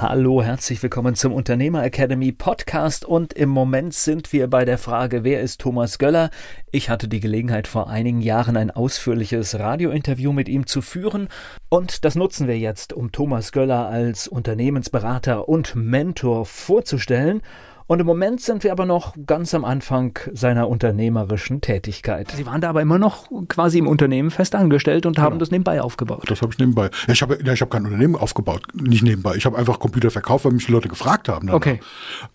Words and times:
Hallo, 0.00 0.42
herzlich 0.42 0.82
willkommen 0.82 1.14
zum 1.14 1.34
Unternehmer 1.34 1.84
Academy 1.84 2.32
Podcast 2.32 3.04
und 3.04 3.34
im 3.34 3.50
Moment 3.50 3.92
sind 3.92 4.32
wir 4.32 4.48
bei 4.48 4.64
der 4.64 4.78
Frage, 4.78 5.24
wer 5.24 5.42
ist 5.42 5.60
Thomas 5.60 5.98
Göller? 5.98 6.30
Ich 6.72 6.88
hatte 6.88 7.06
die 7.06 7.20
Gelegenheit 7.20 7.68
vor 7.68 7.90
einigen 7.90 8.22
Jahren 8.22 8.56
ein 8.56 8.70
ausführliches 8.70 9.58
Radiointerview 9.58 10.32
mit 10.32 10.48
ihm 10.48 10.66
zu 10.66 10.80
führen 10.80 11.28
und 11.68 12.06
das 12.06 12.14
nutzen 12.14 12.48
wir 12.48 12.58
jetzt, 12.58 12.94
um 12.94 13.12
Thomas 13.12 13.52
Göller 13.52 13.88
als 13.88 14.26
Unternehmensberater 14.26 15.50
und 15.50 15.74
Mentor 15.74 16.46
vorzustellen. 16.46 17.42
Und 17.90 17.98
im 17.98 18.06
Moment 18.06 18.40
sind 18.40 18.62
wir 18.62 18.70
aber 18.70 18.86
noch 18.86 19.16
ganz 19.26 19.52
am 19.52 19.64
Anfang 19.64 20.16
seiner 20.32 20.68
unternehmerischen 20.68 21.60
Tätigkeit. 21.60 22.30
Sie 22.30 22.46
waren 22.46 22.60
da 22.60 22.68
aber 22.68 22.82
immer 22.82 23.00
noch 23.00 23.26
quasi 23.48 23.78
im 23.78 23.88
Unternehmen 23.88 24.30
fest 24.30 24.54
angestellt 24.54 25.06
und 25.06 25.18
haben 25.18 25.30
genau. 25.32 25.40
das 25.40 25.50
nebenbei 25.50 25.82
aufgebaut. 25.82 26.22
Das 26.28 26.40
habe 26.40 26.52
ich 26.52 26.58
nebenbei. 26.60 26.88
Ja, 27.08 27.14
ich 27.14 27.20
habe 27.20 27.40
ja, 27.44 27.52
ich 27.52 27.60
hab 27.60 27.68
kein 27.68 27.84
Unternehmen 27.84 28.14
aufgebaut, 28.14 28.62
nicht 28.74 29.02
nebenbei. 29.02 29.34
Ich 29.34 29.44
habe 29.44 29.58
einfach 29.58 29.80
Computer 29.80 30.12
verkauft, 30.12 30.44
weil 30.44 30.52
mich 30.52 30.66
die 30.66 30.70
Leute 30.70 30.88
gefragt 30.88 31.28
haben. 31.28 31.48
Danach. 31.48 31.56
Okay. 31.56 31.80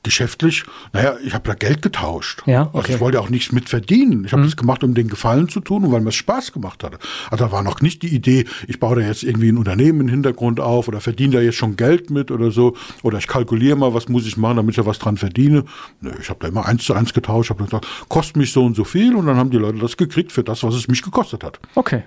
Geschäftlich, 0.04 0.66
naja, 0.92 1.16
ich 1.24 1.34
habe 1.34 1.48
da 1.48 1.54
Geld 1.54 1.82
getauscht. 1.82 2.44
Ja, 2.46 2.64
okay. 2.64 2.78
Also 2.78 2.94
ich 2.96 3.00
wollte 3.00 3.22
auch 3.22 3.30
nichts 3.30 3.54
mit 3.54 3.70
verdienen. 3.70 4.26
Ich 4.26 4.34
habe 4.34 4.42
mhm. 4.42 4.48
das 4.48 4.58
gemacht, 4.58 4.84
um 4.84 4.94
den 4.94 5.08
Gefallen 5.08 5.48
zu 5.48 5.62
tun 5.62 5.86
und 5.86 5.92
weil 5.94 6.02
mir 6.02 6.10
es 6.10 6.16
Spaß 6.16 6.52
gemacht 6.52 6.84
hatte. 6.84 7.00
Also 7.32 7.46
da 7.46 7.54
war 7.54 7.64
noch 7.64 7.80
nicht 7.80 8.02
die 8.02 8.14
Idee, 8.14 8.44
ich 8.68 8.82
baue 8.82 8.98
da 8.98 9.08
jetzt 9.08 9.24
irgendwie 9.24 9.54
ein 9.54 9.58
Unternehmen 9.58 10.02
im 10.02 10.08
Hintergrund 10.10 10.60
auf 10.60 10.90
oder 10.90 11.00
verdiene 11.00 11.36
da 11.36 11.40
jetzt 11.40 11.56
schon 11.56 11.78
Geld 11.78 12.10
mit 12.10 12.30
oder 12.30 12.52
so. 12.52 12.76
Oder 13.04 13.20
ich 13.20 13.28
kalkuliere 13.28 13.78
mal, 13.78 13.94
was 13.94 14.10
muss 14.10 14.28
ich 14.28 14.36
machen, 14.36 14.58
damit 14.58 14.72
ich 14.72 14.76
da 14.76 14.86
was 14.86 15.00
dran 15.00 15.16
verdiene 15.16 15.45
verdiene. 15.46 15.66
Nö, 16.02 16.12
ich 16.20 16.30
habe 16.30 16.40
da 16.42 16.48
immer 16.48 16.66
eins 16.66 16.84
zu 16.84 16.94
eins 16.94 17.14
getauscht, 17.14 17.50
habe 17.50 17.64
gesagt, 17.64 17.88
kostet 18.10 18.38
mich 18.38 18.52
so 18.52 18.66
und 18.66 18.76
so 18.76 18.84
viel 18.84 19.16
und 19.16 19.26
dann 19.26 19.38
haben 19.38 19.50
die 19.50 19.58
Leute 19.58 19.80
das 19.80 19.98
gekriegt 19.98 20.32
für 20.32 20.44
das, 20.44 20.64
was 20.64 20.76
es 20.76 20.88
mich 20.88 21.02
gekostet 21.02 21.44
hat. 21.44 21.60
Okay. 21.76 22.04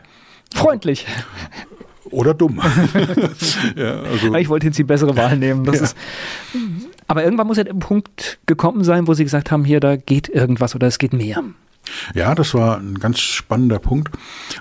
Freundlich. 0.55 1.07
Oder 2.11 2.33
dumm. 2.33 2.59
ja, 3.77 4.01
also. 4.01 4.35
Ich 4.35 4.49
wollte 4.49 4.67
jetzt 4.67 4.79
die 4.79 4.85
bessere 4.85 5.15
Wahl 5.17 5.37
nehmen. 5.37 5.65
Das 5.65 5.77
ja. 5.77 5.83
ist, 5.85 5.97
aber 7.07 7.23
irgendwann 7.23 7.47
muss 7.47 7.59
ja 7.59 7.65
der 7.65 7.75
Punkt 7.75 8.39
gekommen 8.47 8.83
sein, 8.83 9.07
wo 9.07 9.15
Sie 9.15 9.25
gesagt 9.25 9.51
haben, 9.51 9.65
hier, 9.65 9.81
da 9.81 9.97
geht 9.97 10.29
irgendwas 10.29 10.75
oder 10.75 10.87
es 10.87 10.99
geht 10.99 11.13
mehr. 11.13 11.45
Ja, 12.15 12.35
das 12.35 12.55
war 12.55 12.79
ein 12.79 12.99
ganz 12.99 13.21
spannender 13.21 13.79
Punkt. 13.79 14.15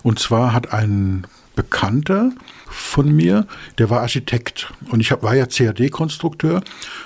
Und 0.04 0.20
zwar 0.20 0.54
hat 0.54 0.74
ein 0.74 1.26
Bekannter 1.56 2.32
von 2.68 3.16
mir, 3.16 3.48
der 3.78 3.90
war 3.90 4.02
Architekt 4.02 4.72
und 4.92 5.00
ich 5.00 5.12
hab, 5.12 5.24
war 5.24 5.36
ja 5.36 5.46
CAD-Konstrukteur 5.46 6.62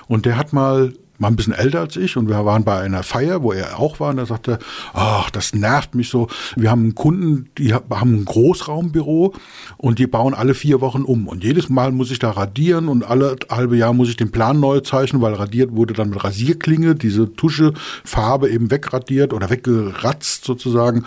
und 0.08 0.26
der 0.26 0.38
hat 0.38 0.54
mal 0.54 0.94
war 1.22 1.30
ein 1.30 1.36
bisschen 1.36 1.54
älter 1.54 1.82
als 1.82 1.96
ich 1.98 2.18
und 2.18 2.28
wir 2.28 2.44
waren 2.46 2.64
bei 2.64 2.80
einer 2.80 3.04
Feier, 3.04 3.44
wo 3.44 3.52
er 3.52 3.80
auch 3.80 4.00
war 4.00 4.10
und 4.10 4.18
er 4.18 4.26
sagte, 4.26 4.58
ach, 4.94 5.30
das 5.30 5.54
nervt 5.54 5.94
mich 5.94 6.10
so. 6.10 6.28
Wir 6.56 6.72
haben 6.72 6.82
einen 6.82 6.96
Kunden, 6.96 7.50
die 7.60 7.74
haben 7.76 8.22
ein 8.22 8.26
Großraumbüro 8.26 9.34
und 9.78 10.00
die 10.00 10.08
bauen 10.08 10.34
alle 10.34 10.56
vier 10.56 10.82
Wochen 10.82 11.04
um 11.04 11.28
und 11.28 11.44
jedes 11.44 11.70
Mal 11.70 11.92
muss 11.92 12.10
ich 12.10 12.18
da 12.18 12.32
radieren 12.32 12.88
und 12.88 13.04
alle 13.04 13.36
halbe 13.50 13.78
Jahr 13.78 13.94
muss 13.94 14.10
ich 14.10 14.18
den 14.18 14.32
Plan 14.32 14.60
neu 14.60 14.80
zeichnen, 14.80 15.22
weil 15.22 15.36
radiert 15.36 15.76
wurde 15.76 15.94
dann 15.94 16.10
mit 16.10 16.24
Rasierklinge, 16.24 16.96
diese 16.96 17.32
Tuschefarbe 17.36 18.50
eben 18.50 18.72
wegradiert 18.72 19.32
oder 19.32 19.52
weggeratzt 19.52 20.44
sozusagen 20.44 21.06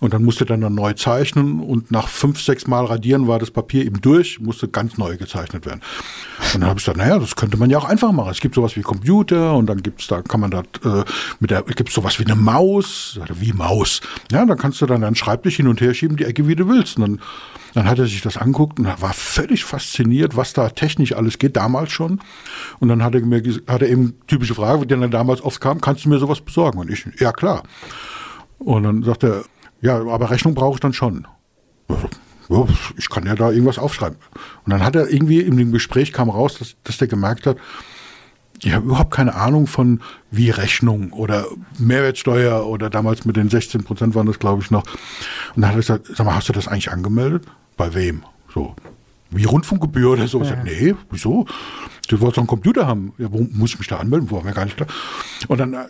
und 0.00 0.14
dann 0.14 0.24
musste 0.24 0.44
dann, 0.44 0.62
dann 0.62 0.74
neu 0.74 0.94
zeichnen 0.94 1.60
und 1.60 1.92
nach 1.92 2.08
fünf, 2.08 2.40
sechs 2.40 2.66
Mal 2.66 2.86
radieren 2.86 3.28
war 3.28 3.38
das 3.38 3.52
Papier 3.52 3.84
eben 3.84 4.00
durch, 4.00 4.40
musste 4.40 4.66
ganz 4.66 4.98
neu 4.98 5.16
gezeichnet 5.16 5.64
werden. 5.64 5.80
Und 6.52 6.60
dann 6.60 6.70
habe 6.70 6.80
ich 6.80 6.84
gesagt, 6.84 6.98
naja, 6.98 7.20
das 7.20 7.36
könnte 7.36 7.56
man 7.56 7.70
ja 7.70 7.78
auch 7.78 7.84
einfach 7.84 8.10
machen. 8.10 8.30
Es 8.30 8.40
gibt 8.40 8.56
sowas 8.56 8.76
wie 8.76 8.82
Computer, 8.82 9.43
und 9.52 9.66
dann 9.66 9.82
gibt's 9.82 10.06
da, 10.06 10.22
kann 10.22 10.40
man 10.40 10.50
da 10.50 10.62
äh, 10.84 11.04
mit 11.40 11.50
der, 11.50 11.62
gibt's 11.62 11.94
sowas 11.94 12.18
wie 12.18 12.24
eine 12.24 12.36
Maus, 12.36 13.18
wie 13.34 13.52
Maus. 13.52 14.00
Ja, 14.30 14.44
dann 14.44 14.58
kannst 14.58 14.80
du 14.80 14.86
dann 14.86 15.02
deinen 15.02 15.14
Schreibtisch 15.14 15.56
hin 15.56 15.68
und 15.68 15.80
her 15.80 15.94
schieben, 15.94 16.16
die 16.16 16.24
Ecke, 16.24 16.46
wie 16.48 16.56
du 16.56 16.68
willst. 16.68 16.96
Und 16.96 17.02
dann, 17.02 17.20
dann 17.74 17.88
hat 17.88 17.98
er 17.98 18.06
sich 18.06 18.22
das 18.22 18.36
anguckt 18.36 18.78
und 18.78 18.86
war 18.86 19.12
völlig 19.12 19.64
fasziniert, 19.64 20.36
was 20.36 20.52
da 20.52 20.68
technisch 20.68 21.14
alles 21.14 21.38
geht, 21.38 21.56
damals 21.56 21.92
schon. 21.92 22.20
Und 22.80 22.88
dann 22.88 23.02
hat 23.02 23.14
er 23.14 23.20
mir, 23.22 23.42
hat 23.66 23.82
er 23.82 23.88
eben 23.88 24.14
typische 24.26 24.54
Frage, 24.54 24.86
die 24.86 24.94
dann 24.94 25.10
damals 25.10 25.42
oft 25.42 25.60
kam, 25.60 25.80
kannst 25.80 26.04
du 26.04 26.08
mir 26.08 26.18
sowas 26.18 26.40
besorgen? 26.40 26.78
Und 26.78 26.90
ich, 26.90 27.06
ja 27.18 27.32
klar. 27.32 27.62
Und 28.58 28.82
dann 28.84 29.02
sagt 29.02 29.24
er, 29.24 29.44
ja, 29.80 29.98
aber 29.98 30.30
Rechnung 30.30 30.54
brauche 30.54 30.74
ich 30.74 30.80
dann 30.80 30.92
schon. 30.92 31.26
Ich 32.96 33.08
kann 33.08 33.26
ja 33.26 33.34
da 33.34 33.50
irgendwas 33.50 33.78
aufschreiben. 33.78 34.18
Und 34.64 34.70
dann 34.70 34.82
hat 34.82 34.96
er 34.96 35.10
irgendwie 35.10 35.40
in 35.40 35.56
dem 35.56 35.72
Gespräch 35.72 36.12
kam 36.12 36.30
raus, 36.30 36.58
dass, 36.58 36.76
dass 36.84 36.98
der 36.98 37.08
gemerkt 37.08 37.46
hat, 37.46 37.56
ich 38.64 38.72
habe 38.72 38.86
überhaupt 38.86 39.12
keine 39.12 39.34
Ahnung 39.34 39.66
von 39.66 40.00
wie 40.30 40.50
Rechnung 40.50 41.12
oder 41.12 41.46
Mehrwertsteuer 41.78 42.66
oder 42.66 42.88
damals 42.88 43.24
mit 43.24 43.36
den 43.36 43.50
16 43.50 43.84
Prozent 43.84 44.14
waren 44.14 44.26
das, 44.26 44.38
glaube 44.38 44.62
ich, 44.62 44.70
noch. 44.70 44.84
Und 45.54 45.62
dann 45.62 45.66
hat 45.66 45.74
er 45.74 45.80
gesagt, 45.80 46.06
sag 46.14 46.24
mal, 46.24 46.34
hast 46.34 46.48
du 46.48 46.52
das 46.52 46.66
eigentlich 46.68 46.90
angemeldet? 46.90 47.44
Bei 47.76 47.94
wem? 47.94 48.24
So. 48.52 48.74
Wie 49.30 49.44
Rundfunkgebühr 49.44 50.12
oder 50.12 50.28
so. 50.28 50.38
Ja. 50.38 50.44
Ich 50.44 50.50
sag, 50.50 50.64
nee, 50.64 50.94
wieso? 51.10 51.46
Du 52.08 52.20
wolltest 52.20 52.36
doch 52.36 52.42
einen 52.42 52.46
Computer 52.46 52.86
haben. 52.86 53.12
Ja, 53.18 53.30
wo 53.30 53.46
muss 53.50 53.72
ich 53.72 53.78
mich 53.78 53.88
da 53.88 53.98
anmelden? 53.98 54.30
Wo 54.30 54.36
war 54.36 54.44
mir 54.44 54.52
gar 54.52 54.64
nicht 54.64 54.76
klar. 54.76 54.88
Und 55.48 55.58
dann, 55.58 55.74
äh, 55.74 55.84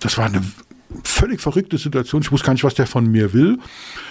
das 0.00 0.18
war 0.18 0.26
eine 0.26 0.42
völlig 1.04 1.40
verrückte 1.40 1.78
Situation. 1.78 2.22
Ich 2.22 2.32
wusste 2.32 2.46
gar 2.46 2.52
nicht, 2.52 2.64
was 2.64 2.74
der 2.74 2.86
von 2.86 3.10
mir 3.10 3.32
will, 3.32 3.58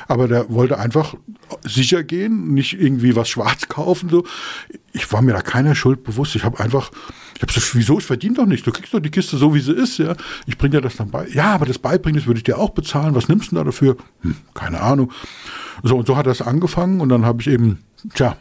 aber 0.08 0.28
der 0.28 0.50
wollte 0.50 0.78
einfach 0.78 1.16
sicher 1.64 2.04
gehen, 2.04 2.54
nicht 2.54 2.80
irgendwie 2.80 3.16
was 3.16 3.30
schwarz 3.30 3.68
kaufen. 3.68 4.10
So. 4.10 4.26
Ich 4.94 5.12
war 5.12 5.22
mir 5.22 5.34
da 5.34 5.42
keiner 5.42 5.76
Schuld 5.76 6.04
bewusst. 6.04 6.36
Ich 6.36 6.44
habe 6.44 6.60
einfach, 6.60 6.92
ich 7.36 7.42
habe 7.42 7.52
so, 7.52 7.62
wieso, 7.74 8.00
ich 8.00 8.06
verdiene 8.06 8.36
doch 8.36 8.46
nicht. 8.46 8.66
Du 8.66 8.72
kriegst 8.72 8.94
doch 8.94 9.00
die 9.00 9.12
Kiste 9.12 9.38
so, 9.38 9.54
wie 9.56 9.60
sie 9.60 9.74
ist. 9.74 9.98
ja. 9.98 10.16
Ich 10.46 10.58
bringe 10.58 10.78
dir 10.78 10.82
das 10.82 10.96
dann 10.96 11.10
bei. 11.10 11.28
Ja, 11.30 11.54
aber 11.56 11.66
das 11.66 11.80
Beibringen, 11.80 12.20
das 12.20 12.28
würde 12.28 12.40
ich 12.40 12.44
dir 12.44 12.58
auch 12.58 12.72
bezahlen. 12.72 13.16
Was 13.16 13.28
nimmst 13.28 13.52
du 13.52 13.56
da 13.56 13.64
dafür? 13.64 13.98
Hm, 14.22 14.36
keine 14.54 14.82
Ahnung. 14.82 15.12
So, 15.84 15.98
und 15.98 16.08
so 16.08 16.16
hat 16.16 16.28
das 16.28 16.42
angefangen 16.42 17.02
und 17.02 17.10
dann 17.10 17.26
habe 17.26 17.42
ich 17.42 17.48
eben, 17.48 17.84
tja, 18.14 18.38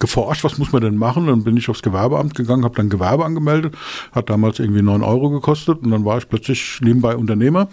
geforscht, 0.00 0.42
was 0.42 0.58
muss 0.58 0.72
man 0.72 0.82
denn 0.82 0.96
machen? 0.96 1.26
Dann 1.26 1.44
bin 1.44 1.56
ich 1.56 1.68
aufs 1.68 1.82
Gewerbeamt 1.82 2.34
gegangen, 2.34 2.64
habe 2.64 2.74
dann 2.74 2.88
Gewerbe 2.88 3.24
angemeldet, 3.24 3.76
hat 4.12 4.28
damals 4.30 4.58
irgendwie 4.58 4.82
neun 4.82 5.04
Euro 5.04 5.30
gekostet 5.30 5.82
und 5.82 5.90
dann 5.92 6.04
war 6.04 6.18
ich 6.18 6.28
plötzlich 6.28 6.80
nebenbei 6.80 7.14
Unternehmer. 7.14 7.68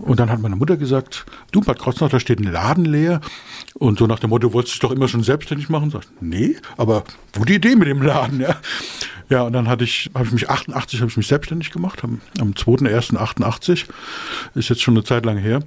Und 0.00 0.20
dann 0.20 0.30
hat 0.30 0.40
meine 0.40 0.54
Mutter 0.54 0.76
gesagt, 0.76 1.24
du 1.50 1.60
Bad 1.60 1.78
Kreuznach, 1.78 2.10
da 2.10 2.20
steht 2.20 2.38
ein 2.40 2.52
Laden 2.52 2.84
leer. 2.84 3.20
Und 3.74 3.98
so 3.98 4.06
nach 4.06 4.18
dem 4.18 4.30
Motto, 4.30 4.52
wolltest 4.52 4.74
du 4.74 4.78
dich 4.78 4.88
doch 4.88 4.94
immer 4.94 5.08
schon 5.08 5.22
selbstständig 5.22 5.68
machen? 5.70 5.90
Sag 5.90 6.02
nee, 6.20 6.56
aber 6.76 7.04
wo 7.32 7.44
die 7.44 7.54
Idee 7.54 7.74
mit 7.74 7.88
dem 7.88 8.02
Laden, 8.02 8.40
ja. 8.40 8.56
Ja, 9.30 9.42
und 9.42 9.52
dann 9.52 9.68
hatte 9.68 9.84
ich, 9.84 10.10
habe 10.14 10.26
ich 10.26 10.32
mich 10.32 10.48
88, 10.48 11.00
habe 11.00 11.10
ich 11.10 11.16
mich 11.16 11.26
selbstständig 11.26 11.70
gemacht, 11.70 12.02
am, 12.02 12.20
am 12.40 12.52
2.1.88, 12.52 13.84
ist 14.54 14.68
jetzt 14.68 14.82
schon 14.82 14.94
eine 14.94 15.04
Zeit 15.04 15.26
lang 15.26 15.36
her 15.36 15.60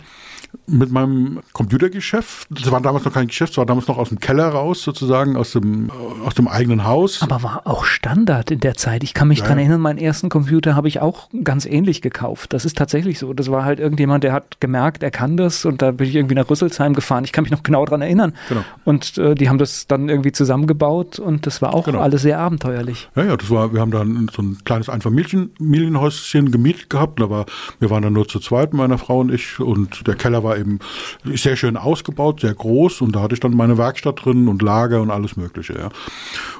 mit 0.67 0.91
meinem 0.91 1.39
Computergeschäft. 1.53 2.47
Das 2.49 2.71
war 2.71 2.81
damals 2.81 3.05
noch 3.05 3.13
kein 3.13 3.27
Geschäft, 3.27 3.53
das 3.53 3.57
war 3.57 3.65
damals 3.65 3.87
noch 3.87 3.97
aus 3.97 4.09
dem 4.09 4.19
Keller 4.19 4.47
raus, 4.49 4.83
sozusagen, 4.83 5.35
aus 5.35 5.51
dem, 5.51 5.91
aus 6.25 6.35
dem 6.35 6.47
eigenen 6.47 6.85
Haus. 6.85 7.21
Aber 7.21 7.43
war 7.43 7.61
auch 7.65 7.85
Standard 7.85 8.51
in 8.51 8.59
der 8.59 8.75
Zeit. 8.75 9.03
Ich 9.03 9.13
kann 9.13 9.27
mich 9.27 9.39
ja. 9.39 9.45
dran 9.45 9.57
erinnern, 9.57 9.81
meinen 9.81 9.97
ersten 9.97 10.29
Computer 10.29 10.75
habe 10.75 10.87
ich 10.87 11.01
auch 11.01 11.29
ganz 11.43 11.65
ähnlich 11.65 12.01
gekauft. 12.01 12.53
Das 12.53 12.65
ist 12.65 12.77
tatsächlich 12.77 13.19
so. 13.19 13.33
Das 13.33 13.51
war 13.51 13.65
halt 13.65 13.79
irgendjemand, 13.79 14.23
der 14.23 14.33
hat 14.33 14.59
gemerkt, 14.59 15.03
er 15.03 15.11
kann 15.11 15.37
das 15.37 15.65
und 15.65 15.81
da 15.81 15.91
bin 15.91 16.07
ich 16.07 16.15
irgendwie 16.15 16.35
nach 16.35 16.49
Rüsselsheim 16.49 16.93
gefahren. 16.93 17.23
Ich 17.23 17.31
kann 17.31 17.43
mich 17.43 17.51
noch 17.51 17.63
genau 17.63 17.85
dran 17.85 18.01
erinnern. 18.01 18.33
Genau. 18.49 18.63
Und 18.85 19.17
äh, 19.17 19.35
die 19.35 19.49
haben 19.49 19.57
das 19.57 19.87
dann 19.87 20.09
irgendwie 20.09 20.31
zusammengebaut 20.31 21.19
und 21.19 21.45
das 21.45 21.61
war 21.61 21.73
auch 21.73 21.85
genau. 21.85 21.99
alles 21.99 22.21
sehr 22.21 22.39
abenteuerlich. 22.39 23.09
Ja, 23.15 23.25
ja, 23.25 23.37
das 23.37 23.49
war, 23.49 23.73
wir 23.73 23.81
haben 23.81 23.91
dann 23.91 24.29
so 24.33 24.41
ein 24.41 24.57
kleines 24.63 24.89
Einfamilienhäuschen 24.89 26.51
gemietet 26.51 26.89
gehabt. 26.89 27.19
War, 27.21 27.45
wir 27.79 27.89
waren 27.89 28.03
dann 28.03 28.13
nur 28.13 28.27
zu 28.27 28.39
zweit, 28.39 28.73
meiner 28.73 28.97
Frau 28.97 29.19
und 29.19 29.31
ich 29.31 29.59
und 29.59 30.07
der 30.07 30.15
Keller 30.15 30.40
war 30.43 30.57
eben 30.57 30.79
sehr 31.23 31.55
schön 31.55 31.77
ausgebaut, 31.77 32.41
sehr 32.41 32.53
groß 32.53 33.01
und 33.01 33.15
da 33.15 33.21
hatte 33.21 33.33
ich 33.33 33.39
dann 33.39 33.55
meine 33.55 33.77
Werkstatt 33.77 34.25
drin 34.25 34.47
und 34.47 34.61
Lager 34.61 35.01
und 35.01 35.11
alles 35.11 35.37
Mögliche. 35.37 35.73
Ja. 35.73 35.89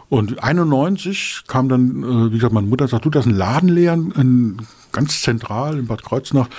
Und 0.09 0.43
91 0.43 1.43
kam 1.47 1.69
dann, 1.69 2.03
äh, 2.03 2.31
wie 2.31 2.35
gesagt, 2.35 2.53
meine 2.53 2.67
Mutter 2.67 2.87
sagt, 2.87 3.05
du, 3.05 3.09
das 3.09 3.25
ist 3.25 3.31
ein 3.31 3.37
Laden 3.37 3.69
leer, 3.69 3.93
ein, 3.93 4.57
ganz 4.91 5.21
zentral 5.21 5.79
in 5.79 5.87
Bad 5.87 6.03
Kreuznach. 6.03 6.49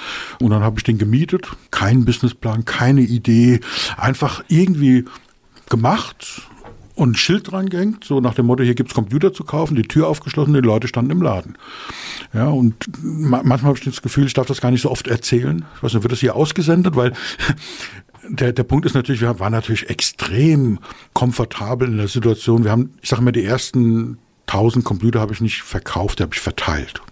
Und 0.40 0.50
dann 0.50 0.62
habe 0.62 0.78
ich 0.78 0.84
den 0.84 0.96
gemietet. 0.96 1.48
Kein 1.70 2.06
Businessplan, 2.06 2.64
keine 2.64 3.02
Idee. 3.02 3.60
Einfach 3.98 4.42
irgendwie 4.48 5.04
gemacht 5.68 6.48
und 7.02 7.12
ein 7.12 7.14
Schild 7.16 7.50
dran 7.50 7.68
so 8.04 8.20
nach 8.20 8.34
dem 8.34 8.46
Motto, 8.46 8.62
hier 8.62 8.74
gibt's 8.74 8.94
Computer 8.94 9.32
zu 9.32 9.44
kaufen, 9.44 9.74
die 9.74 9.82
Tür 9.82 10.06
aufgeschlossen, 10.08 10.54
die 10.54 10.60
Leute 10.60 10.86
standen 10.86 11.10
im 11.10 11.22
Laden. 11.22 11.58
Ja, 12.32 12.46
und 12.48 12.74
ma 13.02 13.42
manchmal 13.44 13.70
habe 13.70 13.78
ich 13.78 13.84
das 13.84 14.02
Gefühl, 14.02 14.26
ich 14.26 14.34
darf 14.34 14.46
das 14.46 14.60
gar 14.60 14.70
nicht 14.70 14.82
so 14.82 14.90
oft 14.90 15.08
erzählen. 15.08 15.64
Ich 15.76 15.82
weiß 15.82 15.94
nicht, 15.94 16.04
wird 16.04 16.12
das 16.12 16.20
hier 16.20 16.36
ausgesendet, 16.36 16.94
weil 16.94 17.12
der, 18.28 18.52
der 18.52 18.62
Punkt 18.62 18.86
ist 18.86 18.94
natürlich, 18.94 19.20
wir 19.20 19.40
waren 19.40 19.52
natürlich 19.52 19.90
extrem 19.90 20.78
komfortabel 21.12 21.88
in 21.88 21.96
der 21.96 22.08
Situation. 22.08 22.64
Wir 22.64 22.70
haben, 22.70 22.90
ich 23.02 23.08
sage 23.08 23.22
mal, 23.22 23.32
die 23.32 23.44
ersten 23.44 24.18
1000 24.46 24.84
Computer 24.84 25.20
habe 25.20 25.32
ich 25.32 25.40
nicht 25.40 25.62
verkauft, 25.62 26.20
die 26.20 26.22
habe 26.22 26.34
ich 26.34 26.40
verteilt. 26.40 27.02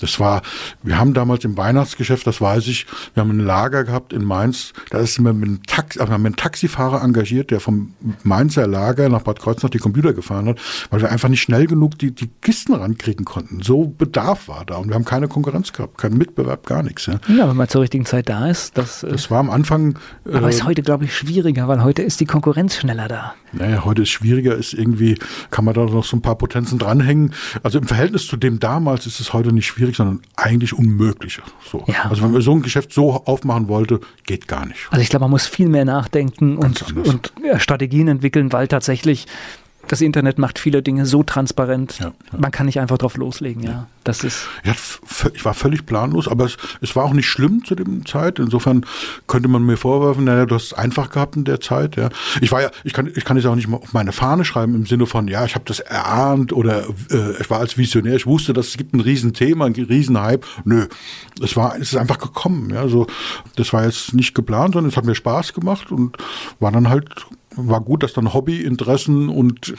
Das 0.00 0.18
war, 0.20 0.42
wir 0.82 0.98
haben 0.98 1.14
damals 1.14 1.44
im 1.44 1.56
Weihnachtsgeschäft, 1.56 2.26
das 2.26 2.40
weiß 2.40 2.66
ich, 2.68 2.86
wir 3.14 3.22
haben 3.22 3.30
ein 3.30 3.44
Lager 3.44 3.84
gehabt 3.84 4.12
in 4.12 4.24
Mainz, 4.24 4.72
da 4.90 4.98
ist 4.98 5.18
mir 5.20 5.32
mit 5.32 5.48
einem, 5.48 5.62
Taxi, 5.64 6.00
also 6.00 6.18
mit 6.18 6.36
Taxifahrer 6.36 7.02
engagiert, 7.02 7.50
der 7.50 7.60
vom 7.60 7.94
Mainzer 8.22 8.66
Lager 8.66 9.08
nach 9.08 9.22
Bad 9.22 9.40
Kreuznach 9.40 9.70
die 9.70 9.78
Computer 9.78 10.12
gefahren 10.12 10.48
hat, 10.48 10.58
weil 10.90 11.00
wir 11.00 11.10
einfach 11.10 11.28
nicht 11.28 11.42
schnell 11.42 11.66
genug 11.66 11.98
die, 11.98 12.12
die 12.12 12.30
Kisten 12.40 12.74
rankriegen 12.74 13.24
konnten. 13.24 13.62
So 13.62 13.86
Bedarf 13.86 14.48
war 14.48 14.64
da 14.64 14.76
und 14.76 14.88
wir 14.88 14.94
haben 14.94 15.04
keine 15.04 15.28
Konkurrenz 15.28 15.72
gehabt, 15.72 15.98
keinen 15.98 16.18
Mitbewerb, 16.18 16.66
gar 16.66 16.82
nichts. 16.82 17.06
Ja, 17.06 17.20
ja 17.28 17.48
wenn 17.48 17.56
man 17.56 17.68
zur 17.68 17.82
richtigen 17.82 18.06
Zeit 18.06 18.28
da 18.28 18.48
ist. 18.48 18.76
Das, 18.76 19.02
äh, 19.02 19.10
das 19.10 19.30
war 19.30 19.40
am 19.40 19.50
Anfang. 19.50 19.98
Aber 20.24 20.46
äh, 20.46 20.50
ist 20.50 20.64
heute, 20.64 20.82
glaube 20.82 21.04
ich, 21.04 21.16
schwieriger, 21.16 21.68
weil 21.68 21.82
heute 21.82 22.02
ist 22.02 22.20
die 22.20 22.26
Konkurrenz 22.26 22.76
schneller 22.76 23.08
da. 23.08 23.34
Naja, 23.52 23.84
heute 23.84 24.02
ist 24.02 24.10
schwieriger, 24.10 24.54
ist 24.54 24.74
irgendwie, 24.74 25.18
kann 25.50 25.64
man 25.64 25.74
da 25.74 25.84
noch 25.84 26.04
so 26.04 26.16
ein 26.16 26.22
paar 26.22 26.36
Potenzen 26.36 26.78
dranhängen. 26.78 27.34
Also 27.62 27.78
im 27.78 27.86
Verhältnis 27.86 28.26
zu 28.26 28.36
dem 28.36 28.60
damals 28.60 29.06
ist 29.06 29.20
es 29.20 29.32
heute 29.32 29.52
nicht 29.52 29.66
schwierig, 29.70 29.96
sondern 29.96 30.20
eigentlich 30.36 30.72
unmöglich. 30.72 31.40
So. 31.64 31.84
Ja. 31.86 32.10
Also 32.10 32.22
wenn 32.22 32.32
man 32.32 32.42
so 32.42 32.52
ein 32.52 32.62
Geschäft 32.62 32.92
so 32.92 33.12
aufmachen 33.12 33.68
wollte, 33.68 34.00
geht 34.24 34.48
gar 34.48 34.66
nicht. 34.66 34.88
Also 34.90 35.02
ich 35.02 35.08
glaube, 35.08 35.24
man 35.24 35.30
muss 35.30 35.46
viel 35.46 35.68
mehr 35.68 35.84
nachdenken 35.84 36.56
und, 36.56 36.94
und 36.96 37.32
Strategien 37.58 38.08
entwickeln, 38.08 38.52
weil 38.52 38.68
tatsächlich 38.68 39.26
das 39.90 40.00
Internet 40.00 40.38
macht 40.38 40.60
viele 40.60 40.84
Dinge 40.84 41.04
so 41.04 41.24
transparent. 41.24 41.98
Ja, 41.98 42.06
ja. 42.06 42.38
Man 42.38 42.52
kann 42.52 42.66
nicht 42.66 42.78
einfach 42.78 42.96
drauf 42.96 43.16
loslegen. 43.16 43.64
Ja, 43.64 43.88
das 44.04 44.22
ist. 44.22 44.46
ich 45.34 45.44
war 45.44 45.52
völlig 45.52 45.84
planlos, 45.84 46.28
aber 46.28 46.44
es, 46.44 46.58
es, 46.80 46.94
war 46.94 47.04
auch 47.04 47.12
nicht 47.12 47.26
schlimm 47.26 47.64
zu 47.64 47.74
dem 47.74 48.06
Zeit. 48.06 48.38
Insofern 48.38 48.86
könnte 49.26 49.48
man 49.48 49.64
mir 49.66 49.76
vorwerfen, 49.76 50.22
naja, 50.22 50.46
du 50.46 50.54
hast 50.54 50.66
es 50.66 50.74
einfach 50.74 51.10
gehabt 51.10 51.34
in 51.34 51.42
der 51.42 51.60
Zeit. 51.60 51.96
Ja, 51.96 52.08
ich 52.40 52.52
war 52.52 52.62
ja, 52.62 52.70
ich 52.84 52.92
kann, 52.92 53.10
ich 53.12 53.24
kann 53.24 53.36
es 53.36 53.44
auch 53.46 53.56
nicht 53.56 53.66
mal 53.66 53.78
auf 53.78 53.92
meine 53.92 54.12
Fahne 54.12 54.44
schreiben 54.44 54.76
im 54.76 54.86
Sinne 54.86 55.06
von, 55.06 55.26
ja, 55.26 55.44
ich 55.44 55.56
habe 55.56 55.64
das 55.64 55.80
erahnt 55.80 56.52
oder 56.52 56.84
äh, 57.10 57.40
ich 57.40 57.50
war 57.50 57.58
als 57.58 57.76
Visionär, 57.76 58.14
ich 58.14 58.26
wusste, 58.26 58.52
dass 58.52 58.68
es 58.68 58.76
gibt 58.76 58.94
ein 58.94 59.00
Riesenthema, 59.00 59.66
ein 59.66 59.72
Riesenhype. 59.72 60.46
Nö, 60.64 60.86
es 61.42 61.56
war, 61.56 61.74
es 61.74 61.92
ist 61.92 61.96
einfach 61.96 62.18
gekommen. 62.18 62.70
Ja, 62.70 62.86
so, 62.86 63.08
das 63.56 63.72
war 63.72 63.84
jetzt 63.84 64.14
nicht 64.14 64.36
geplant, 64.36 64.74
sondern 64.74 64.90
es 64.90 64.96
hat 64.96 65.04
mir 65.04 65.16
Spaß 65.16 65.52
gemacht 65.52 65.90
und 65.90 66.16
war 66.60 66.70
dann 66.70 66.88
halt 66.88 67.08
war 67.56 67.80
gut, 67.80 68.02
dass 68.02 68.12
dann 68.12 68.32
Hobby, 68.32 68.60
Interessen 68.60 69.28
und 69.28 69.74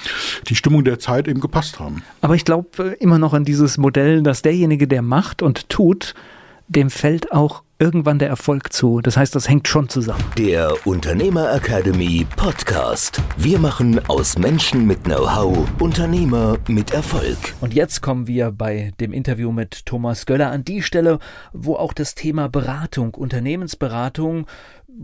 die 0.47 0.55
Stimmung 0.55 0.83
der 0.83 0.99
Zeit 0.99 1.27
eben 1.27 1.39
gepasst 1.39 1.79
haben. 1.79 2.03
Aber 2.21 2.35
ich 2.35 2.45
glaube 2.45 2.97
immer 2.99 3.17
noch 3.17 3.33
an 3.33 3.45
dieses 3.45 3.77
Modell, 3.77 4.23
dass 4.23 4.41
derjenige, 4.41 4.87
der 4.87 5.01
macht 5.01 5.41
und 5.41 5.69
tut, 5.69 6.13
dem 6.67 6.89
fällt 6.89 7.31
auch 7.31 7.63
irgendwann 7.81 8.19
der 8.19 8.29
Erfolg 8.29 8.71
zu. 8.71 9.01
Das 9.01 9.17
heißt, 9.17 9.33
das 9.33 9.49
hängt 9.49 9.67
schon 9.67 9.89
zusammen. 9.89 10.23
Der 10.37 10.71
Unternehmer 10.85 11.51
Academy 11.51 12.27
Podcast. 12.37 13.19
Wir 13.37 13.57
machen 13.57 13.99
aus 14.07 14.37
Menschen 14.37 14.85
mit 14.85 15.03
Know-how 15.05 15.67
Unternehmer 15.79 16.59
mit 16.67 16.91
Erfolg. 16.91 17.37
Und 17.59 17.73
jetzt 17.73 18.01
kommen 18.01 18.27
wir 18.27 18.51
bei 18.51 18.93
dem 18.99 19.11
Interview 19.11 19.51
mit 19.51 19.87
Thomas 19.87 20.27
Göller 20.27 20.51
an 20.51 20.63
die 20.63 20.83
Stelle, 20.83 21.17
wo 21.53 21.75
auch 21.75 21.93
das 21.93 22.13
Thema 22.13 22.49
Beratung, 22.49 23.15
Unternehmensberatung 23.15 24.45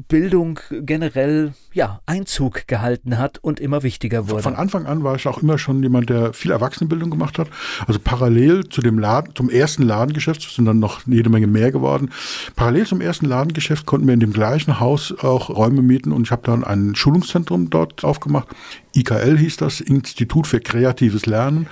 Bildung 0.08 0.60
generell 0.70 1.54
ja 1.74 2.02
Einzug 2.06 2.68
gehalten 2.68 3.18
hat 3.18 3.40
und 3.40 3.60
immer 3.60 3.84
wichtiger 3.84 4.30
wurde. 4.30 4.44
Von 4.44 4.56
Anfang 4.56 4.86
an 4.86 5.04
war 5.04 5.16
ich 5.16 5.28
auch 5.28 5.42
immer 5.42 5.58
schon 5.58 5.82
jemand, 5.82 6.10
der 6.10 6.34
viel 6.34 6.52
Erwachsenenbildung 6.52 7.10
gemacht 7.10 7.40
hat. 7.40 7.48
Also 7.88 8.00
parallel 8.04 8.68
zu 8.68 8.82
dem 8.82 9.00
Laden, 9.00 9.34
zum 9.36 9.50
ersten 9.50 9.84
Ladengeschäft 9.84 10.42
sind 10.42 10.66
dann 10.66 10.80
noch 10.80 11.02
jede 11.06 11.30
Menge 11.30 11.48
mehr 11.48 11.72
geworden. 11.72 12.12
Parallel 12.56 12.86
zum 12.86 13.02
ersten 13.02 13.26
Ladengeschäft 13.26 13.86
konnten 13.86 14.08
wir 14.08 14.14
in 14.14 14.20
dem 14.20 14.34
gleichen 14.34 14.80
Haus 14.80 15.14
auch 15.20 15.50
Räume 15.50 15.82
mieten 15.82 16.12
und 16.12 16.24
ich 16.28 16.32
habe 16.32 16.44
dann 16.44 16.64
ein 16.64 16.96
Schulungszentrum 16.96 17.70
dort 17.70 18.04
aufgemacht. 18.04 18.50
IKL 18.96 19.38
hieß 19.38 19.58
das, 19.58 19.80
Institut 19.80 20.48
für 20.48 20.60
kreatives 20.60 21.26
Lernen. 21.26 21.68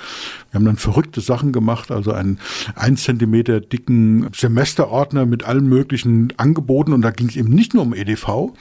Wir 0.56 0.60
haben 0.60 0.66
dann 0.68 0.78
verrückte 0.78 1.20
Sachen 1.20 1.52
gemacht, 1.52 1.92
also 1.92 2.14
einen 2.14 2.40
ein 2.76 2.96
Zentimeter 2.96 3.60
dicken 3.60 4.30
Semesterordner 4.34 5.26
mit 5.26 5.44
allen 5.44 5.68
möglichen 5.68 6.32
Angeboten. 6.38 6.94
Und 6.94 7.02
da 7.02 7.12
ging 7.12 7.28
es 7.28 7.36
eben 7.36 7.50
nicht 7.50 7.74
nur 7.74 7.84
um 7.84 7.94
EDV, 7.94 8.54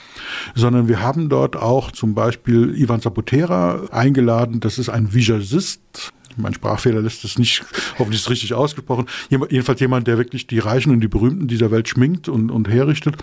sondern 0.57 0.89
wir 0.89 1.03
haben 1.03 1.29
dort 1.29 1.55
auch 1.55 1.93
zum 1.93 2.17
Beispiel 2.17 2.75
Ivan 2.77 3.01
Sapotera 3.01 3.85
eingeladen, 3.93 4.59
das 4.59 4.79
ist 4.79 4.89
ein 4.89 5.15
Visagist, 5.15 6.13
mein 6.37 6.55
Sprachfehler 6.55 7.01
lässt 7.01 7.25
es 7.25 7.39
nicht, 7.39 7.65
hoffentlich 7.99 8.21
ist 8.21 8.27
es 8.27 8.31
richtig 8.31 8.55
ausgesprochen. 8.55 9.07
Jedenfalls 9.31 9.81
jemand, 9.81 10.07
der 10.07 10.19
wirklich 10.19 10.47
die 10.47 10.59
Reichen 10.59 10.91
und 10.93 11.01
die 11.01 11.09
Berühmten 11.09 11.49
dieser 11.49 11.71
Welt 11.71 11.89
schminkt 11.89 12.29
und, 12.29 12.51
und 12.51 12.69
herrichtet, 12.69 13.17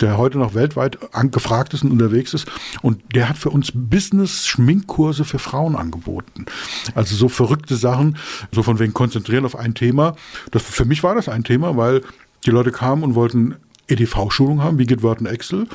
der 0.00 0.18
heute 0.18 0.38
noch 0.38 0.54
weltweit 0.54 0.98
gefragt 1.30 1.74
ist 1.74 1.84
und 1.84 1.90
unterwegs 1.90 2.34
ist. 2.34 2.46
Und 2.82 3.00
der 3.14 3.28
hat 3.28 3.38
für 3.38 3.50
uns 3.50 3.72
Business-Schminkkurse 3.74 5.24
für 5.24 5.38
Frauen 5.38 5.76
angeboten. 5.76 6.46
Also 6.94 7.14
so 7.14 7.28
verrückte 7.28 7.76
Sachen, 7.76 8.16
so 8.52 8.62
von 8.62 8.78
wegen 8.78 8.94
konzentrieren 8.94 9.44
auf 9.44 9.56
ein 9.56 9.74
Thema. 9.74 10.16
Das, 10.50 10.62
für 10.62 10.84
mich 10.84 11.02
war 11.02 11.14
das 11.14 11.28
ein 11.28 11.44
Thema, 11.44 11.76
weil 11.76 12.02
die 12.44 12.50
Leute 12.50 12.72
kamen 12.72 13.02
und 13.02 13.14
wollten 13.14 13.56
EDV-Schulung 13.88 14.62
haben, 14.62 14.78
wie 14.78 14.86
geht 14.86 15.02
Word 15.02 15.20
und 15.20 15.26
Excel. 15.26 15.66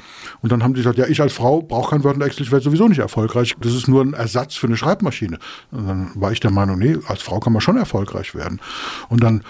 Und 0.41 0.51
dann 0.51 0.63
haben 0.63 0.73
die 0.73 0.81
gesagt, 0.81 0.97
ja, 0.97 1.07
ich 1.07 1.21
als 1.21 1.33
Frau 1.33 1.61
brauche 1.61 1.91
kein 1.91 2.03
Word 2.03 2.15
und 2.15 2.21
Excel, 2.21 2.43
ich 2.43 2.51
werde 2.51 2.63
sowieso 2.63 2.87
nicht 2.87 2.99
erfolgreich. 2.99 3.55
Das 3.59 3.73
ist 3.73 3.87
nur 3.87 4.03
ein 4.03 4.13
Ersatz 4.13 4.55
für 4.55 4.67
eine 4.67 4.77
Schreibmaschine. 4.77 5.39
Und 5.71 5.87
dann 5.87 6.11
war 6.15 6.31
ich 6.31 6.39
der 6.39 6.51
Meinung, 6.51 6.79
nee, 6.79 6.97
als 7.07 7.21
Frau 7.21 7.39
kann 7.39 7.53
man 7.53 7.61
schon 7.61 7.77
erfolgreich 7.77 8.33
werden. 8.35 8.59
Und 9.09 9.23
dann 9.23 9.43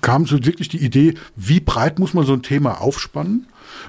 kam 0.00 0.26
so 0.26 0.44
wirklich 0.44 0.68
die 0.68 0.84
Idee, 0.84 1.14
wie 1.36 1.60
breit 1.60 1.98
muss 1.98 2.14
man 2.14 2.26
so 2.26 2.32
ein 2.32 2.42
Thema 2.42 2.80
aufspannen, 2.80 3.46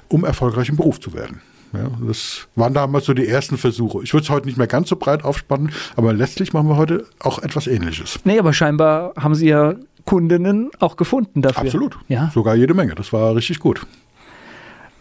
um 0.07 0.23
erfolgreich 0.23 0.69
im 0.69 0.77
Beruf 0.77 0.99
zu 0.99 1.13
werden. 1.13 1.41
Ja, 1.73 1.89
das 2.07 2.47
waren 2.55 2.75
damals 2.75 3.05
so 3.05 3.15
die 3.15 3.27
ersten 3.27 3.57
Versuche. 3.57 4.03
Ich 4.03 4.13
würde 4.13 4.23
es 4.23 4.29
heute 4.29 4.45
nicht 4.45 4.59
mehr 4.59 4.67
ganz 4.67 4.89
so 4.89 4.95
breit 4.95 5.23
aufspannen, 5.23 5.71
aber 5.95 6.13
letztlich 6.13 6.53
machen 6.53 6.67
wir 6.67 6.77
heute 6.77 7.07
auch 7.19 7.39
etwas 7.39 7.65
Ähnliches. 7.65 8.19
Nee, 8.25 8.37
aber 8.37 8.53
scheinbar 8.53 9.13
haben 9.17 9.33
Sie 9.33 9.47
ja 9.47 9.73
Kundinnen 10.05 10.69
auch 10.79 10.97
gefunden 10.97 11.41
dafür. 11.41 11.63
Absolut. 11.63 11.97
Ja. 12.07 12.29
Sogar 12.33 12.55
jede 12.55 12.75
Menge. 12.75 12.93
Das 12.93 13.11
war 13.11 13.35
richtig 13.35 13.59
gut. 13.59 13.87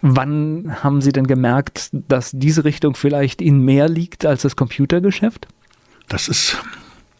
Wann 0.02 0.82
haben 0.82 1.00
Sie 1.00 1.12
denn 1.12 1.28
gemerkt, 1.28 1.90
dass 1.92 2.32
diese 2.32 2.64
Richtung 2.64 2.96
vielleicht 2.96 3.40
Ihnen 3.40 3.60
mehr 3.60 3.88
liegt 3.88 4.26
als 4.26 4.42
das 4.42 4.56
Computergeschäft? 4.56 5.46
Das 6.08 6.28
ist 6.28 6.56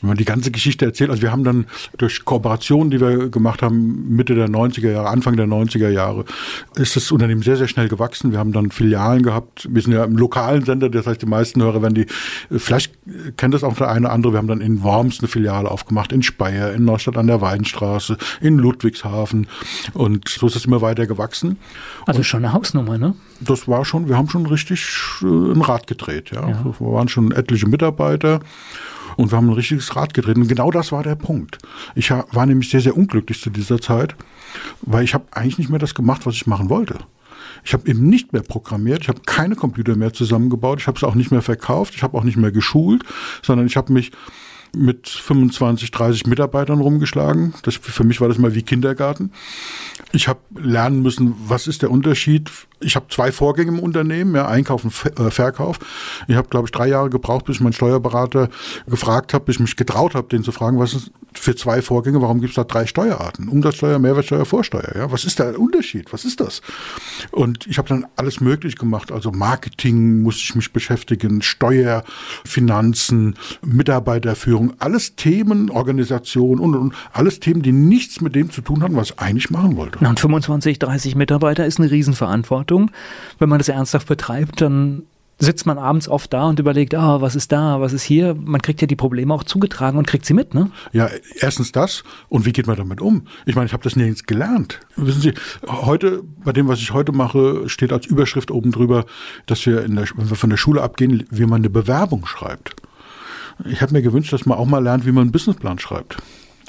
wenn 0.02 0.08
man 0.08 0.16
die 0.16 0.24
ganze 0.24 0.50
Geschichte 0.50 0.84
erzählt, 0.84 1.10
also 1.10 1.22
wir 1.22 1.30
haben 1.30 1.44
dann 1.44 1.66
durch 1.96 2.24
Kooperationen, 2.24 2.90
die 2.90 3.00
wir 3.00 3.30
gemacht 3.30 3.62
haben, 3.62 4.14
Mitte 4.14 4.34
der 4.34 4.48
90er 4.48 4.90
Jahre, 4.90 5.08
Anfang 5.08 5.36
der 5.36 5.46
90er 5.46 5.88
Jahre, 5.88 6.24
ist 6.74 6.96
das 6.96 7.10
Unternehmen 7.12 7.42
sehr, 7.42 7.56
sehr 7.56 7.68
schnell 7.68 7.88
gewachsen. 7.88 8.32
Wir 8.32 8.40
haben 8.40 8.52
dann 8.52 8.72
Filialen 8.72 9.22
gehabt. 9.22 9.68
Wir 9.70 9.80
sind 9.80 9.92
ja 9.92 10.04
im 10.04 10.16
lokalen 10.16 10.64
Sender, 10.64 10.90
das 10.90 11.06
heißt, 11.06 11.22
die 11.22 11.26
meisten 11.26 11.62
Hörer 11.62 11.82
werden 11.82 11.94
die, 11.94 12.06
vielleicht 12.50 12.94
kennt 13.36 13.54
das 13.54 13.62
auch 13.62 13.76
der 13.76 13.90
eine 13.90 14.06
oder 14.06 14.12
andere. 14.12 14.32
Wir 14.32 14.38
haben 14.38 14.48
dann 14.48 14.60
in 14.60 14.82
Worms 14.82 15.20
eine 15.20 15.28
Filiale 15.28 15.70
aufgemacht, 15.70 16.12
in 16.12 16.22
Speyer, 16.22 16.72
in 16.72 16.84
Neustadt 16.84 17.16
an 17.16 17.28
der 17.28 17.40
Weinstraße, 17.40 18.16
in 18.40 18.58
Ludwigshafen. 18.58 19.46
Und 19.94 20.28
so 20.28 20.48
ist 20.48 20.56
es 20.56 20.64
immer 20.64 20.80
weiter 20.80 21.06
gewachsen. 21.06 21.58
Also 22.06 22.18
Und 22.18 22.24
schon 22.24 22.44
eine 22.44 22.52
Hausnummer, 22.52 22.98
ne? 22.98 23.14
Das 23.40 23.68
war 23.68 23.84
schon, 23.84 24.08
wir 24.08 24.16
haben 24.16 24.28
schon 24.28 24.46
richtig 24.46 24.84
äh, 25.22 25.26
ein 25.26 25.60
Rad 25.60 25.86
gedreht, 25.86 26.30
ja. 26.32 26.48
ja. 26.48 26.64
Wir 26.64 26.92
waren 26.92 27.08
schon 27.08 27.30
etliche 27.30 27.68
Mitarbeiter. 27.68 28.40
Und 29.16 29.30
wir 29.30 29.36
haben 29.36 29.48
ein 29.48 29.54
richtiges 29.54 29.94
Rad 29.96 30.14
gedreht. 30.14 30.36
Und 30.36 30.48
genau 30.48 30.70
das 30.70 30.92
war 30.92 31.02
der 31.02 31.16
Punkt. 31.16 31.58
Ich 31.94 32.10
war 32.10 32.46
nämlich 32.46 32.70
sehr, 32.70 32.80
sehr 32.80 32.96
unglücklich 32.96 33.40
zu 33.40 33.50
dieser 33.50 33.80
Zeit, 33.80 34.14
weil 34.82 35.04
ich 35.04 35.14
habe 35.14 35.24
eigentlich 35.30 35.58
nicht 35.58 35.70
mehr 35.70 35.78
das 35.78 35.94
gemacht, 35.94 36.26
was 36.26 36.34
ich 36.34 36.46
machen 36.46 36.70
wollte. 36.70 36.98
Ich 37.64 37.72
habe 37.72 37.88
eben 37.88 38.08
nicht 38.08 38.32
mehr 38.32 38.42
programmiert, 38.42 39.02
ich 39.02 39.08
habe 39.08 39.20
keine 39.24 39.56
Computer 39.56 39.96
mehr 39.96 40.12
zusammengebaut, 40.12 40.80
ich 40.80 40.86
habe 40.86 40.96
es 40.96 41.04
auch 41.04 41.14
nicht 41.14 41.30
mehr 41.30 41.42
verkauft, 41.42 41.94
ich 41.94 42.02
habe 42.02 42.16
auch 42.16 42.24
nicht 42.24 42.36
mehr 42.36 42.52
geschult, 42.52 43.04
sondern 43.42 43.66
ich 43.66 43.76
habe 43.76 43.92
mich 43.92 44.12
mit 44.74 45.08
25, 45.08 45.90
30 45.90 46.26
Mitarbeitern 46.26 46.80
rumgeschlagen. 46.80 47.54
Das, 47.62 47.76
für 47.76 48.04
mich 48.04 48.20
war 48.20 48.28
das 48.28 48.38
mal 48.38 48.54
wie 48.54 48.62
Kindergarten. 48.62 49.32
Ich 50.12 50.28
habe 50.28 50.40
lernen 50.54 51.02
müssen, 51.02 51.34
was 51.46 51.66
ist 51.66 51.82
der 51.82 51.90
Unterschied. 51.90 52.50
Ich 52.82 52.96
habe 52.96 53.06
zwei 53.08 53.32
Vorgänge 53.32 53.72
im 53.72 53.78
Unternehmen, 53.78 54.34
ja, 54.34 54.46
Einkauf 54.46 54.84
und 54.84 54.92
äh, 55.18 55.30
Verkauf. 55.30 55.78
Ich 56.28 56.36
habe, 56.36 56.48
glaube 56.48 56.66
ich, 56.66 56.72
drei 56.72 56.88
Jahre 56.88 57.10
gebraucht, 57.10 57.46
bis 57.46 57.56
ich 57.56 57.60
meinen 57.62 57.72
Steuerberater 57.72 58.48
gefragt 58.86 59.34
habe, 59.34 59.44
bis 59.44 59.56
ich 59.56 59.60
mich 59.60 59.76
getraut 59.76 60.14
habe, 60.14 60.28
den 60.28 60.42
zu 60.42 60.52
fragen, 60.52 60.78
was 60.78 60.94
ist 60.94 61.10
für 61.34 61.56
zwei 61.56 61.82
Vorgänge, 61.82 62.20
warum 62.20 62.40
gibt 62.40 62.50
es 62.50 62.56
da 62.56 62.64
drei 62.64 62.86
Steuerarten? 62.86 63.48
Umsatzsteuer, 63.48 63.98
Mehrwertsteuer, 63.98 64.44
Vorsteuer. 64.44 64.92
Ja? 64.94 65.12
Was 65.12 65.24
ist 65.24 65.38
der 65.38 65.58
Unterschied? 65.58 66.12
Was 66.12 66.24
ist 66.24 66.40
das? 66.40 66.60
Und 67.30 67.66
ich 67.66 67.78
habe 67.78 67.88
dann 67.88 68.06
alles 68.16 68.40
möglich 68.40 68.76
gemacht. 68.76 69.12
Also 69.12 69.32
Marketing 69.32 70.22
musste 70.22 70.42
ich 70.42 70.54
mich 70.54 70.72
beschäftigen, 70.72 71.42
Steuer, 71.42 72.04
Finanzen, 72.44 73.34
Mitarbeiterführung, 73.64 74.74
alles 74.78 75.16
Themen, 75.16 75.70
Organisation 75.70 76.60
und, 76.60 76.74
und 76.74 76.94
alles 77.12 77.40
Themen, 77.40 77.62
die 77.62 77.72
nichts 77.72 78.20
mit 78.20 78.34
dem 78.34 78.50
zu 78.50 78.60
tun 78.60 78.82
hatten, 78.82 78.96
was 78.96 79.10
ich 79.10 79.18
eigentlich 79.18 79.50
machen 79.50 79.76
wollte. 79.76 79.98
Und 80.06 80.20
25, 80.20 80.78
30 80.78 81.16
Mitarbeiter 81.16 81.66
ist 81.66 81.78
eine 81.78 81.90
Riesenverantwortung. 81.90 82.71
Wenn 83.38 83.48
man 83.48 83.58
das 83.58 83.68
ernsthaft 83.68 84.08
betreibt, 84.08 84.60
dann 84.60 85.04
sitzt 85.42 85.66
man 85.66 85.76
abends 85.76 86.08
oft 86.08 86.32
da 86.32 86.44
und 86.44 86.60
überlegt, 86.60 86.94
ah, 86.94 87.20
was 87.20 87.34
ist 87.34 87.50
da, 87.50 87.80
was 87.80 87.92
ist 87.92 88.04
hier. 88.04 88.34
Man 88.34 88.62
kriegt 88.62 88.80
ja 88.80 88.86
die 88.86 88.96
Probleme 88.96 89.34
auch 89.34 89.42
zugetragen 89.42 89.98
und 89.98 90.06
kriegt 90.06 90.24
sie 90.24 90.34
mit, 90.34 90.54
ne? 90.54 90.70
Ja, 90.92 91.10
erstens 91.40 91.72
das 91.72 92.04
und 92.28 92.46
wie 92.46 92.52
geht 92.52 92.68
man 92.68 92.76
damit 92.76 93.00
um? 93.00 93.26
Ich 93.44 93.56
meine, 93.56 93.66
ich 93.66 93.72
habe 93.72 93.82
das 93.82 93.96
nirgends 93.96 94.24
gelernt. 94.24 94.80
Wissen 94.96 95.20
Sie, 95.20 95.34
heute, 95.66 96.22
bei 96.44 96.52
dem, 96.52 96.68
was 96.68 96.78
ich 96.78 96.92
heute 96.92 97.12
mache, 97.12 97.68
steht 97.68 97.92
als 97.92 98.06
Überschrift 98.06 98.52
oben 98.52 98.70
drüber, 98.70 99.04
dass 99.46 99.66
wir, 99.66 99.88
der, 99.88 99.88
wenn 99.88 100.30
wir 100.30 100.36
von 100.36 100.50
der 100.50 100.56
Schule 100.56 100.80
abgehen, 100.80 101.24
wie 101.30 101.46
man 101.46 101.62
eine 101.62 101.70
Bewerbung 101.70 102.24
schreibt. 102.26 102.76
Ich 103.64 103.82
habe 103.82 103.92
mir 103.92 104.02
gewünscht, 104.02 104.32
dass 104.32 104.46
man 104.46 104.58
auch 104.58 104.66
mal 104.66 104.82
lernt, 104.82 105.06
wie 105.06 105.12
man 105.12 105.22
einen 105.22 105.32
Businessplan 105.32 105.78
schreibt. 105.78 106.18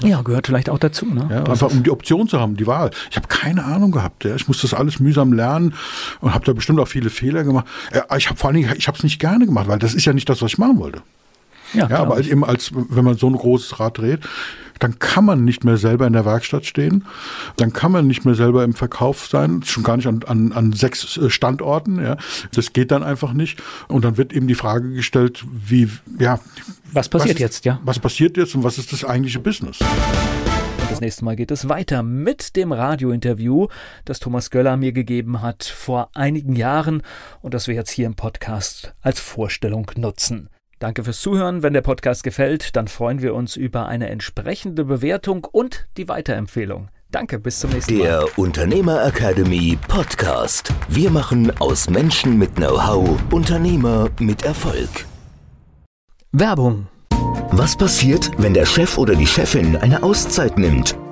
Ja, 0.02 0.22
gehört 0.22 0.48
vielleicht 0.48 0.70
auch 0.70 0.80
dazu. 0.80 1.06
Ne? 1.06 1.28
Ja, 1.30 1.44
einfach 1.44 1.72
um 1.72 1.84
die 1.84 1.92
Option 1.92 2.28
zu 2.28 2.40
haben, 2.40 2.58
die 2.58 2.68
Wahl. 2.68 2.92
Ich 3.12 3.16
habe 3.16 3.28
keine 3.28 3.64
Ahnung 3.64 3.92
gehabt. 3.92 4.24
Ja. 4.26 4.36
Ich 4.36 4.48
muss 4.48 4.62
das 4.62 4.74
alles 4.74 5.00
mühsam 5.00 5.34
lernen 5.34 5.74
und 6.22 6.34
habe 6.34 6.46
da 6.46 6.54
bestimmt 6.54 6.80
auch 6.80 6.88
viele 6.88 7.10
Fehler 7.10 7.44
gemacht. 7.44 7.66
Ja, 7.94 8.06
ich 8.18 8.30
habe 8.30 8.38
vor 8.38 8.50
allen 8.50 8.56
Dingen, 8.62 8.74
ich 8.78 8.88
habe 8.88 8.98
es 8.98 9.04
nicht 9.04 9.20
gerne 9.20 9.46
gemacht, 9.46 9.68
weil 9.68 9.80
das 9.80 9.94
ist 9.94 10.06
ja 10.06 10.14
nicht 10.14 10.28
das, 10.30 10.42
was 10.42 10.54
ich 10.54 10.58
machen 10.58 10.80
wollte. 10.80 11.02
Ja, 11.74 11.88
ja 11.88 12.00
aber 12.00 12.16
als, 12.16 12.28
eben 12.28 12.44
als, 12.44 12.72
wenn 12.74 13.06
man 13.06 13.18
so 13.18 13.28
ein 13.28 13.36
großes 13.36 13.80
Rad 13.80 13.98
dreht, 13.98 14.22
dann 14.80 15.00
kann 15.00 15.24
man 15.24 15.46
nicht 15.46 15.64
mehr 15.64 15.78
selber 15.78 16.08
in 16.08 16.14
der 16.14 16.26
Werkstatt 16.26 16.66
stehen, 16.66 17.06
dann 17.56 17.72
kann 17.72 17.92
man 17.92 18.06
nicht 18.08 18.26
mehr 18.26 18.36
selber 18.36 18.64
im 18.64 18.74
Verkauf 18.74 19.28
sein, 19.28 19.64
schon 19.64 19.84
gar 19.84 19.98
nicht 19.98 20.08
an, 20.08 20.24
an, 20.28 20.52
an 20.52 20.74
sechs 20.74 21.18
äh, 21.18 21.30
Standorten. 21.30 22.04
Ja. 22.04 22.18
Das 22.54 22.74
geht 22.74 22.92
dann 22.92 23.04
einfach 23.04 23.34
nicht. 23.34 23.62
Und 23.88 24.04
dann 24.04 24.18
wird 24.18 24.34
eben 24.34 24.48
die 24.48 24.56
Frage 24.56 24.92
gestellt, 24.92 25.46
wie, 25.50 25.90
ja. 26.20 26.40
Was 26.92 27.08
passiert 27.08 27.36
was, 27.36 27.42
jetzt, 27.42 27.66
ja? 27.66 27.80
Was 27.84 28.00
passiert 28.00 28.36
jetzt 28.36 28.56
und 28.56 28.64
was 28.64 28.78
ist 28.78 28.92
das 28.92 29.06
eigentliche 29.06 29.40
Business? 29.40 29.80
Das 30.90 31.02
nächste 31.02 31.26
Mal 31.26 31.36
geht 31.36 31.50
es 31.50 31.70
weiter 31.70 32.04
mit 32.04 32.56
dem 32.56 32.72
Radiointerview, 32.72 33.68
das 34.06 34.20
Thomas 34.20 34.52
Göller 34.52 34.78
mir 34.78 34.92
gegeben 34.92 35.42
hat 35.42 35.64
vor 35.64 36.10
einigen 36.14 36.56
Jahren 36.56 37.02
und 37.42 37.54
das 37.54 37.68
wir 37.68 37.74
jetzt 37.74 37.90
hier 37.90 38.06
im 38.06 38.16
Podcast 38.16 38.94
als 39.02 39.20
Vorstellung 39.20 39.90
nutzen. 39.96 40.50
Danke 40.84 41.06
fürs 41.06 41.22
Zuhören. 41.22 41.64
Wenn 41.64 41.72
der 41.72 41.80
Podcast 41.80 42.26
gefällt, 42.26 42.76
dann 42.76 42.90
freuen 42.90 43.22
wir 43.22 43.36
uns 43.36 43.56
über 43.56 43.86
eine 43.86 44.10
entsprechende 44.10 44.84
Bewertung 44.84 45.48
und 45.50 45.88
die 45.96 46.10
Weiterempfehlung. 46.10 46.90
Danke, 47.10 47.40
bis 47.40 47.62
zum 47.62 47.70
nächsten 47.70 48.00
Mal. 48.00 48.04
Der 48.04 48.38
Unternehmer 48.38 49.02
Academy 49.06 49.78
Podcast. 49.88 50.74
Wir 50.90 51.10
machen 51.10 51.58
aus 51.62 51.90
Menschen 51.90 52.38
mit 52.38 52.58
Know-how 52.58 53.18
Unternehmer 53.32 54.10
mit 54.20 54.44
Erfolg. 54.44 54.90
Werbung. 56.34 56.88
Was 57.52 57.78
passiert, 57.78 58.30
wenn 58.38 58.54
der 58.54 58.66
Chef 58.66 58.98
oder 58.98 59.16
die 59.16 59.28
Chefin 59.28 59.78
eine 59.78 60.04
Auszeit 60.04 60.58
nimmt? 60.58 60.98